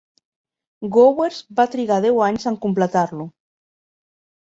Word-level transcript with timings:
Gowers 0.95 1.41
va 1.59 1.65
trigar 1.75 1.97
deu 2.05 2.17
anys 2.29 2.47
en 2.53 2.57
completar-lo. 2.63 3.29